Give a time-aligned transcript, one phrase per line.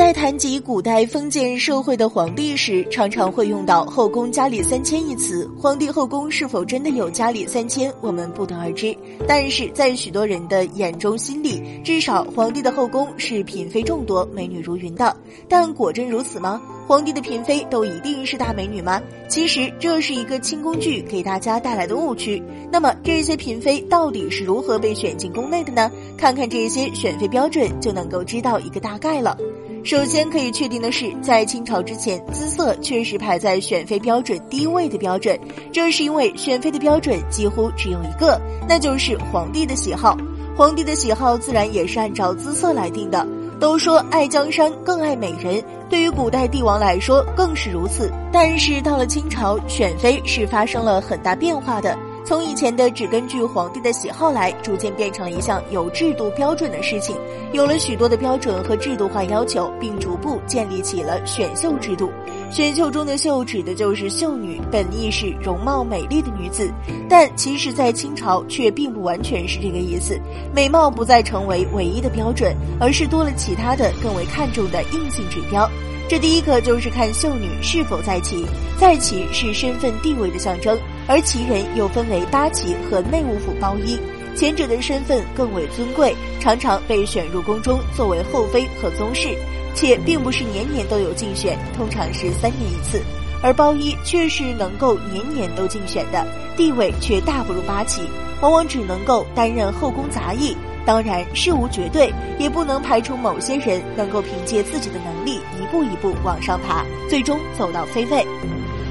[0.00, 5.46] 在谈及古代封建社会的皇帝时，常常会用到“后宫佳丽三千”一词。
[5.58, 8.96] 皇帝后宫是否真的有佳丽三千，我们不得而知。
[9.28, 15.14] 但是在许多人的眼中、心里，至少皇帝的后宫是嫔妃众多、美女如云的。
[15.46, 16.62] 但果真如此吗？
[16.88, 19.02] 皇帝的嫔妃都一定是大美女吗？
[19.28, 22.42] 其实这是一个清宫剧给大家带来的误区。
[22.72, 25.92] 那么这些嫔妃到底是如何被选进宫内的呢？
[26.16, 29.36] 看看这些选妃标准，就能够知道一个大概了。
[29.82, 35.38] 首先可以确定的是，在清朝之前，姿色确实排在选妃标准第一位的标准。
[35.72, 38.38] 这是因为选妃的标准几乎只有一个，
[38.68, 40.16] 那就是皇帝的喜好。
[40.54, 43.26] 皇帝的喜好自然也是按照姿色来定的。
[43.58, 48.10] 都说爱江山更爱美人，对于古代帝王来说更是如此。
[48.32, 51.98] 但是到了清朝，选妃是发生了很大变化的。
[52.30, 57.16] 从以前的只根据皇帝的喜好来，逐渐变成了一项有制度标准的事情，
[57.52, 62.08] 有了许多的标准和制度化要求，并逐步建立起了选秀制度。
[62.48, 66.70] 选秀中的秀指的就是秀女，本意是容貌美丽的女子，
[67.08, 70.16] 但其实，在清朝却并不完全是这个意思。
[70.54, 75.68] 美貌不再成为唯一的标准，而是多了其他的更为看重的硬性指标。
[76.08, 78.46] 这第一个就是看秀女是否在旗，
[78.78, 80.78] 在旗是身份地位的象征。
[81.06, 83.98] 而旗人又分为八旗和内务府包衣，
[84.34, 89.36] 前者的身份更为尊贵，常常被选入宫中作为后妃和宗室，
[89.74, 93.02] 且并不是年年都有竞选，通常是三年一次。
[93.42, 96.26] 而包衣却是能够年年都竞选的，
[96.56, 98.02] 地位却大不如八旗，
[98.42, 100.56] 往往只能够担任后宫杂役。
[100.84, 108.26] 当然，事无绝对，也不能排除某些人能够凭借自己的能力一步一步往上爬，最终走到妃位。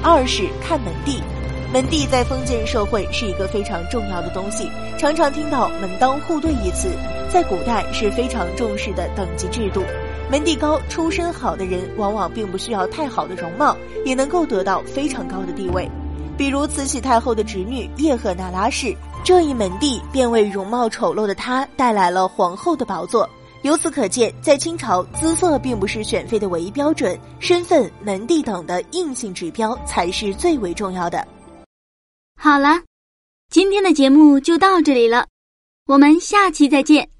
[0.02, 1.20] 二是看门第。
[1.72, 4.68] 门第在封建社会是一个非常重要的东西，
[4.98, 6.88] 常常听到“门当户对”一词，
[7.32, 9.80] 在古代是非常重视的等级制度。
[10.28, 15.88] 门第高、出身好的人，往往并不需要太好的容貌，也能够得到非常高的地位。
[16.36, 18.92] 比如慈禧太后的侄女叶赫那拉氏，
[19.22, 23.30] 这一门第便为容貌丑陋的她带来了皇后的宝座。
[23.62, 31.24] 由此可见，在清朝，姿色并不是选妃的唯一标准，身份、门第等的硬性指标才是最为重要的。
[32.42, 32.84] 好了，
[33.50, 35.28] 今天的节目就到这里了，
[35.84, 37.10] 我们下期再见。